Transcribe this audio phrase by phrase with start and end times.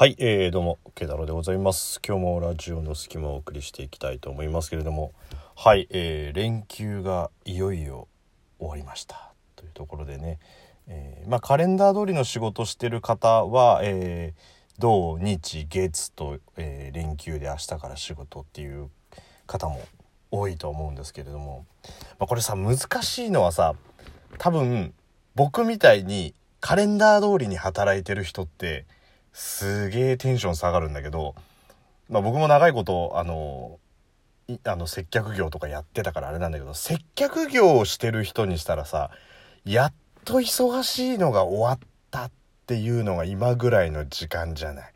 [0.00, 2.00] はい、えー、どうも、ケダロでございます。
[2.00, 5.12] 今日もラジオの隙間をお送りしていきたいと思いますけれども、
[5.54, 8.08] はい、えー、連休がいよいよ
[8.58, 9.34] 終わりました。
[9.56, 10.38] というところでね、
[10.88, 18.88] えーまあカレンダー通りの仕事してる方は、えー、土日月と、えー連休で明日から仕事っていう
[19.46, 19.82] 方も
[20.30, 21.66] 多いと思うんですけれども、
[22.18, 23.74] まあ、これさ難しいのはさ
[24.38, 24.94] 多分
[25.34, 28.86] 僕みたいにカレンダー通りに働いてる人って
[29.32, 31.34] すげえテンション下がるんだけど、
[32.08, 33.78] まあ、僕も長いことあの
[34.64, 39.10] あの接客業とかやってたからあれなんだけど接客業をしてる人にしたらさ
[39.64, 39.92] やっ
[40.24, 41.78] と忙しいのが終わっ
[42.10, 42.30] たっ
[42.66, 44.92] ていうのが今ぐらいの時間じゃない。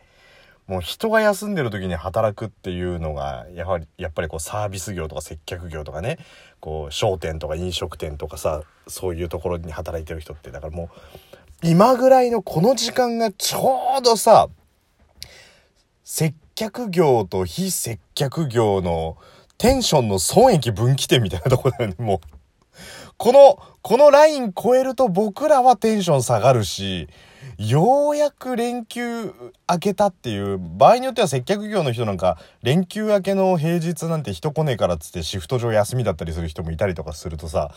[0.66, 6.18] もう人が休んでる時に働くっていうのがやはりやっぱりこうサービス業とか接客業とかね
[6.60, 10.88] こう商店とか飲食店とかさそういうところに働いてる人ってだからもう
[11.66, 14.50] 今ぐらいのこの時間がちょうどさ
[16.04, 19.16] 接客業と非接客業の
[19.56, 22.20] テンションの損益分岐点みたいなとこだよねもう。
[23.16, 27.08] この、このライン超えると僕らはテンション下がるし、
[27.56, 29.32] ようやく連休
[29.66, 37.70] 明けたっていう、場合によっては接客業の人なんか、連休明けの平日なんて人来ねえからっつってシフト上休みだったりする人もいたりとかするとさ、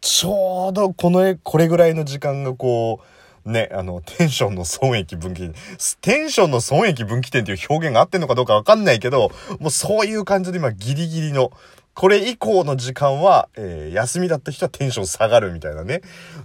[0.00, 5.54] ちょうどこの、これぐらいの時間がこう、ね、あの、テンションの損益分岐点、
[6.00, 11.50] テンションの損益分岐点っていう表現が合ってんのかどうかわかんないけど、もうそういう感じで今ギリギリの、
[11.94, 16.00] これ以降の時間は、えー休みだった人はテンション下がるみたいなね。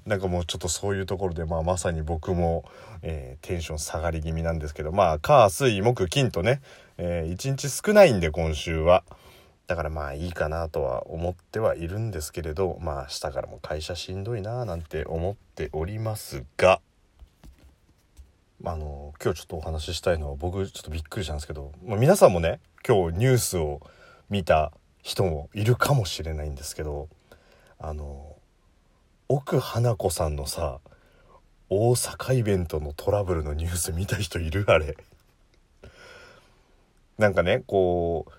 [0.06, 2.66] なんかもうちょっとそういうところで、まあまさに僕も、
[3.02, 6.62] えーテンション下がり気味なんですけど、まあ、火、水、木、金とね、
[6.98, 9.04] えー一日少ないんで今週は。
[9.68, 16.82] だからまあいいかなとは思ってはいるんですけれど、まあ明日からも会社しんどいななんて思っておりますが、
[18.64, 23.82] あの今日ちょっとお話ししたいのは僕ちょっとびっくりしたんですけど、まあ、皆さんもね今日ニュースを
[24.30, 24.72] 見た
[25.04, 27.08] 人もいるかもしれないんですけど
[27.80, 28.36] あの
[29.30, 30.80] 奥花子さんのさ
[31.70, 34.98] 大阪イベントのトラブルのニュース見た人いるあれ。
[37.18, 38.32] なんかねこう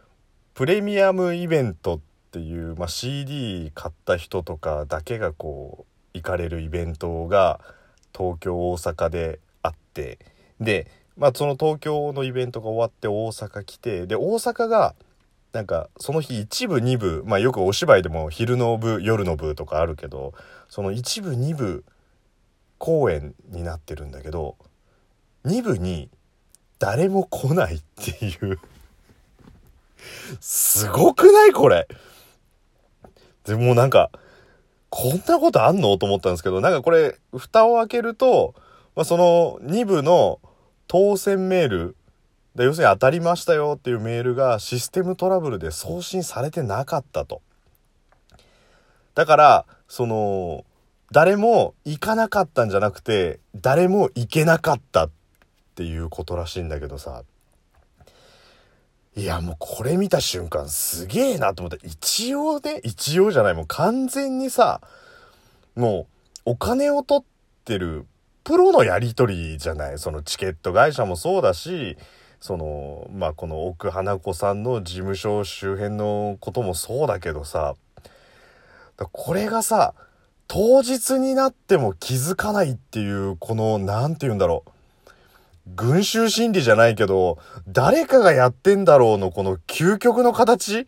[0.55, 2.01] プレミアムイベントっ
[2.33, 7.61] ていう、まあ、CD 買った人とかだけがこう行かれるイベントが
[8.17, 10.19] 東京大阪であって
[10.61, 14.95] で、まあ、その東京のイベントが終わって大阪来てで大阪が
[15.53, 20.35] なんかその日一部二部まあよくお芝居でも昼の部夜の部とかあるけど
[20.69, 21.85] その一部二部
[22.79, 24.57] 公演になってるんだけど
[25.45, 26.11] 二部に
[26.79, 28.59] 誰も来ないっていう。
[30.41, 31.53] すごくない？
[31.53, 31.89] これ。
[33.45, 34.11] でもなんか
[34.91, 35.97] こんなことあんの？
[35.99, 38.55] と思ったんですけどなんかこれ蓋を開けると、
[38.99, 40.41] まあ、その2部の
[40.89, 41.97] 当選メール
[42.57, 47.41] で要するに当たりましたよっていうメールがシステムトラブルで送信されてなかったと。
[49.15, 50.65] だからその
[51.13, 55.11] 誰も行かなかったんじゃなくて誰も行けなかったっ
[55.77, 57.23] ていうことらしいんだけどさ。
[59.15, 63.55] いやもうこれ見た瞬間すげえなと思った一応ね一応じゃない。
[63.55, 64.81] もう完全にさ
[65.77, 66.09] も
[66.45, 67.25] うお金を取っ
[67.65, 68.05] てる
[68.49, 69.99] プロのやり取りじゃない？
[69.99, 71.99] そのチケット会社もそうだし
[72.41, 77.75] そのまあこの奥花子さんの事務所周辺のこともそうだけどさ
[79.13, 79.93] これがさ
[80.47, 84.71] 当日になっても気づかないっていうこの何て言うんだろう。
[85.77, 87.37] 群衆心理じゃないけど
[87.69, 90.87] 誰かがやってんだろうのこの究極の形？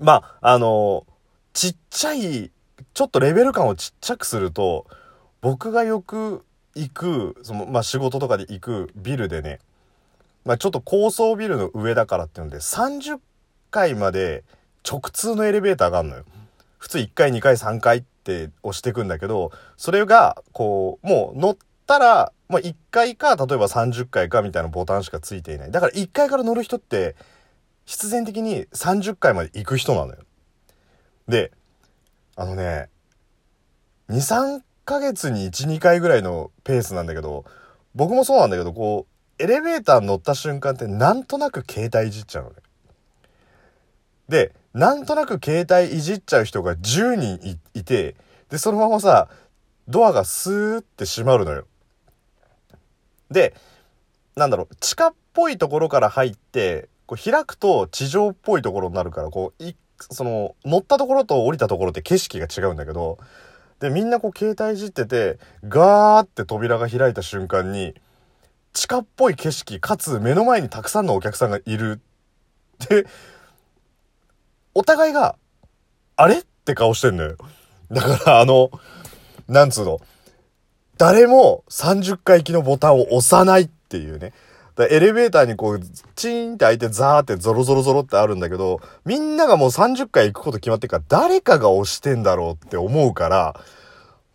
[0.00, 1.06] まああの
[1.54, 2.52] ちっちゃい
[2.92, 4.86] ちょっとレベル感をちっちゃくすると
[5.44, 6.42] 僕がよく
[6.74, 9.58] 行くその、まあ、仕事とかで行くビルでね、
[10.46, 13.20] まあ、ちょっと高層ビルの上だからっていうので30
[13.70, 14.42] 階まで
[14.90, 16.24] 直通のエレベーターがあるのよ。
[16.78, 21.56] 普通1階2階3階って押してくんだけどそれがこうもう乗っ
[21.86, 27.16] たら、まあ、1階か例えば30階かみたいなボタンしかついていないだから1階から乗る人って
[27.84, 30.20] 必然的に30階まで行く人なのよ。
[31.28, 31.52] で
[32.34, 32.88] あのね
[34.08, 37.46] 23 1ヶ月に12回ぐらいのペースなんだけど
[37.94, 39.06] 僕もそうなんだけどこ
[39.38, 42.56] うエレベーター乗った瞬間ってなんとなく携帯いじっちゃうのね。
[44.28, 48.14] でなんとなく携帯いじっちゃう人が10人いて
[48.50, 49.28] でそのままさ
[49.88, 51.66] ドアがスーって閉まるのよ。
[53.30, 53.54] で
[54.36, 63.18] なんだろう地下っぽいところから入ってこう開くと地上っぽいところになるからこういその乗ったところと降りたところって景色が違うんだけど
[63.80, 67.94] でみんなこう携帯いじっててガーって扉が開いた瞬間に
[68.72, 72.00] 地下っぽい景色かつ目の前にたくさんのお客さんがいる
[72.88, 73.06] で
[74.74, 75.36] お互いが
[76.16, 77.36] あれって顔してんのよ
[77.90, 78.70] だからあの
[79.48, 80.00] なんつうの
[80.96, 84.32] 誰も30回行きのボタンを押さないっていうね。
[84.76, 85.80] だエレベーターにこう、
[86.16, 93.60] チーンって開いてザーってゾロゾロゾロってあるんだけど、みんながもう30回行くこと決まってるから、誰かが押してんだろうって思うから、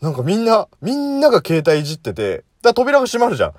[0.01, 3.53] なんかみんな、みんなが携帯いじってて、だ扉が閉まるじゃん。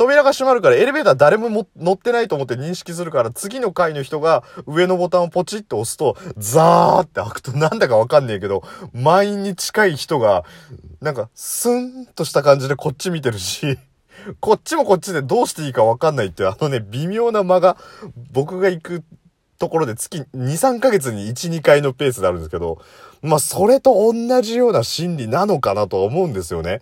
[0.00, 8.62] 扉が閉まるからエレベーター誰も乗ってないと思って認識するから次の階の人が上のボタンをポチッと押すとザーって開くとなんだかわかんねえけど
[8.94, 10.44] 満員に近い人が
[11.02, 13.78] なんかスンとした感じでこっち見てるし
[14.40, 17.76] こっちもこっちでどうしていいかわかんないっていうあのね微妙な間が
[18.32, 19.04] 僕が行く
[19.58, 22.80] ところで月2、3ヶ月に1、2回のペースであるんですけど、
[23.22, 26.80] まあそれと同じような心理なのかなとは思うんですよね。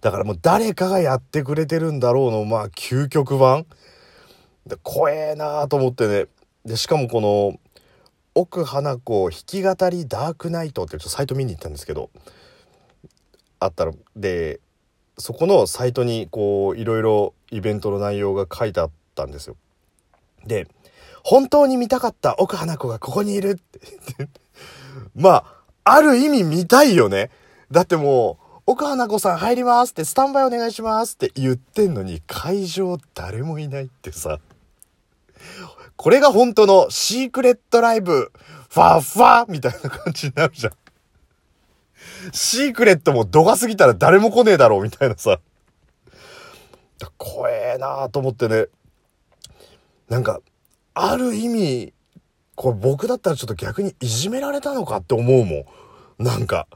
[0.00, 3.66] だからもう誰かがやってくれてるんだろうの、まあ究極版。
[4.66, 6.26] で怖えなーと思ってね。
[6.64, 7.58] で、しかもこの、
[8.34, 12.10] 奥花子弾き語りダークナイトってちょっとサイト見に行ったんですけど、
[13.58, 14.60] あったら、で、
[15.22, 19.54] そこのサイトにこう、いろいろイベントの内容が書いてあったんですよ。
[20.44, 20.66] で、
[21.22, 24.28] 本当に見たかった奥花子がここにいるって
[25.14, 25.44] まあ、
[25.84, 27.30] ある意味見たいよね。
[27.70, 34.40] だってもう、岡花子さん入りますって、スタンバイお願いしますって言ってんのに、会場誰もいないってさ。
[35.94, 38.32] これが本当のシークレットライブ、
[38.68, 40.72] ファーファみたいな感じになるじゃん。
[42.32, 45.40] シークレットも度が過ぎたら誰も来ねえだろうみたいなさ。
[47.18, 48.66] 怖えなと思ってね。
[50.08, 50.40] なんか、
[50.94, 51.92] ある意味、
[52.54, 55.66] これ僕だったらちょっと逆にいじめられたのかって思うも
[56.20, 56.24] ん。
[56.24, 56.66] なんか。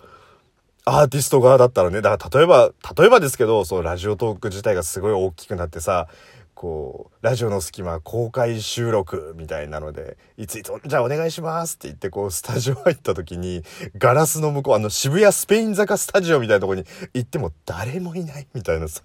[0.88, 6.06] アーティスト側だったらね、だから例えば、例えばですけど、そう、ラジオトーク自体がすごい大きくなってさ、
[6.56, 13.62] こう、ラジオの隙間公開収録みたいなので、いついつ、じゃあお願いしますって言って、こう、スタジオ入った時に、
[13.98, 19.02] ガラスの向こう、あの、渋谷スペイン坂スタジオみたいなとこに行っても誰もいないみたいなさ。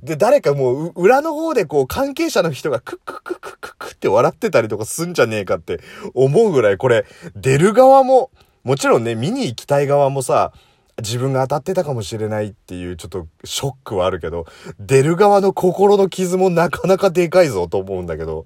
[0.00, 5.80] で、誰かもう、裏の方でこう、関係者の人がクッククッククックって笑ってたりとかすんじゃねえかって
[6.14, 7.04] 思うぐらい、これ、
[7.34, 8.30] 出る側も、
[8.62, 10.52] もちろんね、見に行きたい側もさ、
[10.98, 14.46] 自分が当たってたかもしれないっていうちょっとショックはあるけど、
[14.80, 18.44] 出る側の心の傷もなかなかでかいぞと思うんだけど、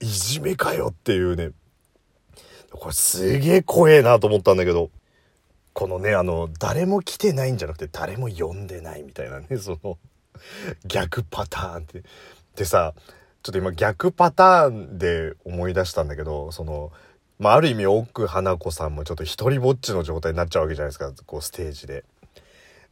[0.00, 1.50] いじめかよっていうね、
[2.70, 4.90] これすげえ怖えなと思ったんだけど、
[5.72, 9.98] このね、あの、誰も来てないんじゃなくて誰も呼んでないみたいなね、 その、
[10.86, 12.02] 逆パターンって。
[12.56, 12.94] でさ、
[13.42, 16.92] ちょっと今逆パターンで思い出したんだけど、その、
[17.38, 22.04] まあ、ある意味奥花子さんもちょっと一人ぼっちの状態になっちゃうわけじゃないですかこうステージで。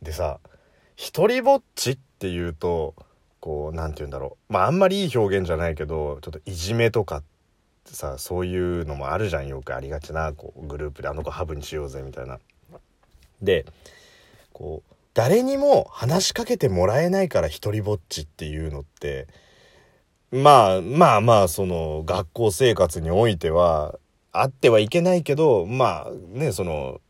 [0.02, 0.38] でさ
[0.96, 2.94] 一人ぼっちっていうと
[3.40, 7.22] こう何て言うんだろうまああんまりいい表現じゃないけどちょっといじめとかっ
[7.84, 12.38] てさそういうのもあるじゃんよくありがちなこうグループであの子ハブにしようぜみたいな。
[13.42, 13.66] で
[14.52, 19.26] こう誰にも話しかけてもらえないから一人ぼっちっていうのって
[20.30, 23.98] まあまあまあその学校生活においては
[24.36, 27.00] あってはいけないけどまあねその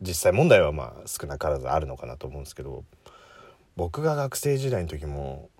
[0.00, 2.84] 実際問題はまあ少なからずあるのかなと思うんですけど
[3.76, 5.50] 僕が学生時代の時も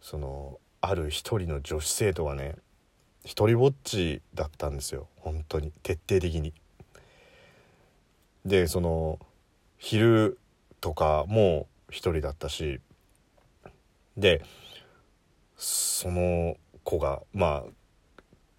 [0.00, 2.56] そのある一人の女子生徒がね
[3.24, 6.52] 一人ぼっちだったんですよ本当に徹底的に。
[8.44, 9.18] でその
[9.78, 10.38] 昼
[10.80, 12.80] とかも一人だったし
[14.16, 14.42] で
[15.56, 17.70] その子がまあ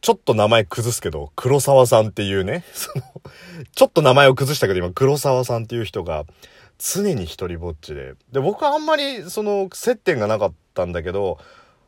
[0.01, 3.03] ちょっと名前崩すけど、黒沢さんっていうね、 その、
[3.73, 6.25] ちょっと名前を崩したけど今、黒沢さんっていう人が、
[6.77, 8.13] 常に一人ぼっちで。
[8.31, 11.39] で、僕はあんまり、その、接点がなかったんだけど、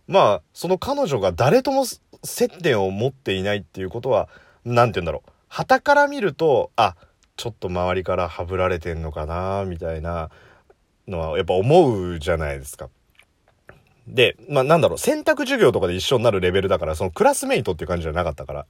[0.08, 1.86] まあ、その彼女が誰とも
[2.24, 4.28] 接点を持っていないっていうことは、
[4.66, 5.32] 何て言うんだろう。
[5.48, 6.96] 旗から見ると、あ、
[7.38, 10.32] ちょっと周りからはぶられてんのかな、みたいな
[11.08, 12.89] のは、やっぱ思うじゃないですか。
[14.10, 18.66] で、まあ、なんだろう、選択授業とかで一緒になるレベルだから、そのクラスメイトっていう感じじゃなかったから。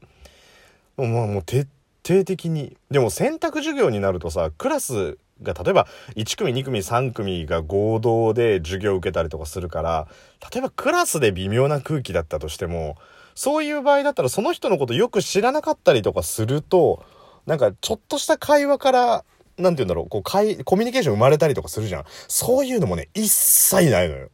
[0.97, 1.67] もう、もう徹
[2.05, 2.77] 底的に。
[2.91, 10.07] でも選択授業になるとさ、クラスが例えば1組2組3組が合同で授業を受けたりとかするから
[10.51, 12.97] 例えばクラスで微妙な空気だったとしても
[13.35, 17.05] そういう場合だったらその人のことよく知らなかったりとかすると
[17.45, 19.25] なんかちょっとした会話から
[19.57, 24.29] 何て言うんだろうこうコミュニケーション生まれたりとかするじゃんそういうのもね一切ないのよ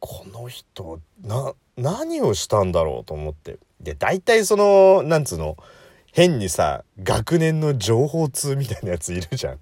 [0.00, 5.56] この人な何をしたんだろうと思ってで大体そのなんつうの
[6.12, 9.58] 変にさ学年の情報通みたいなやついるじゃん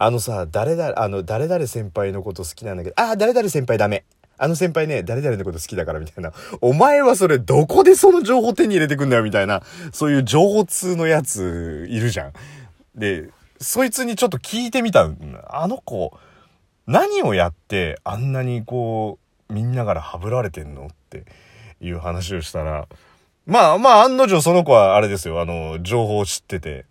[0.00, 4.04] あのさ、誰々、あの、誰々先輩のこと好きなんだけど、ああ、誰々先輩ダメ。
[4.38, 6.32] あの先輩ね、誰々のこと好きだからみたいな。
[6.60, 12.32] お前はそれどこでその情報手に入れてくんだよみたいな、そういう情報通のやついるじゃん。
[12.94, 15.10] で、そいつにちょっと聞いてみた。
[15.48, 16.16] あの子、
[16.88, 19.18] 何をやってあんなにこ
[19.48, 21.24] う、みんなからハブられてんのって
[21.80, 22.88] いう話をしたら、
[23.46, 26.86] まあまあ案の定その子はあれですよ、あの、情報を知ってて、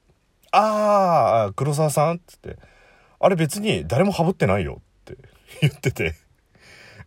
[0.52, 2.58] ああ、黒沢さんつって、
[3.20, 5.18] あれ別に誰もハブってないよって。
[5.62, 6.14] 言ってて、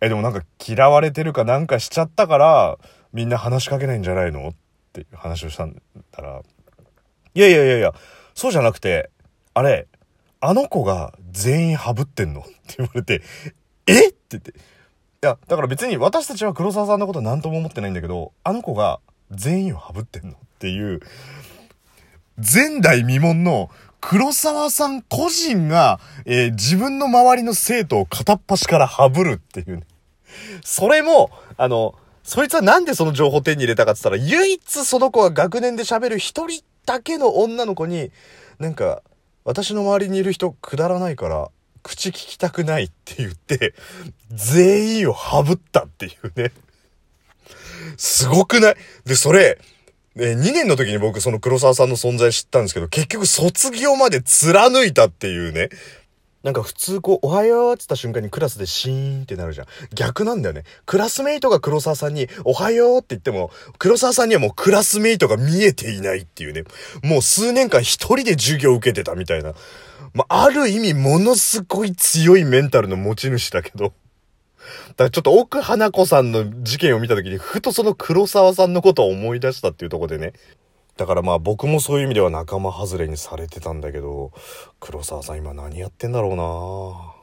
[0.00, 2.78] え、でもなんか嫌われてるかなんかしちゃったから、
[3.12, 4.52] みんな話しかけないんじゃないのっ
[4.92, 6.42] ていう話をしたんだら、
[7.34, 7.94] いやいやいやいや、
[8.34, 9.10] そうじゃなくて、
[9.54, 9.86] あれ、
[10.40, 12.40] あの子が全員ハブってんの？
[12.42, 13.22] って言われて、
[13.86, 14.08] え？
[14.08, 14.50] って言って。
[14.52, 14.54] い
[15.20, 20.32] や、だから別に私たちは黒沢さんのこと何とも思ってないんだけど、あの子が全員をハブってんの？
[20.32, 21.00] っていう、
[22.36, 23.70] 前代未聞の
[24.00, 29.82] 黒沢さん個人が、えー、自分の周りの生徒を片っ端からハブるっていうね。
[30.64, 38.10] それも、あの、そいつはなんでその情報手に入れたかって言ったら、唯一その子が学年で喋る一人だけの女の子に、
[38.58, 39.02] なんか、
[39.50, 41.50] 私の周りにいる人くだらないから、
[41.82, 43.74] 口聞きたくないって言って、
[44.30, 46.52] 全員をハブったっていうね。
[47.96, 48.76] すごくない？
[49.04, 49.58] で、それ、
[50.16, 55.68] え2年の時に僕その黒沢さんの存在知ったんですけど、結局卒業まで貫いたっていうね。
[56.42, 59.66] なんか普通こう、おはようって言った瞬間にクラスでシーンってなるじゃん。
[59.94, 60.64] 逆なんだよね。
[60.86, 66.64] クラスメイトが黒沢さんに、おはようって言っても、黒沢さんにはもうクラスメイトが見えていないっていうね。
[67.02, 69.52] もう数年間一人で授業を受けてたみたいな。
[70.14, 73.92] まあ、ある意味ものすごい強いメンタルの持ち主だけど。
[74.88, 80.32] だからちょっと奥花子さんの事件を見た時に、ふとその黒沢さんのことを思い出したっていうところでね。
[81.00, 84.32] だからまあ僕もそういう意味では仲間外れにされてたんだけど、
[84.80, 87.19] 黒沢さん今何やってんだろうな。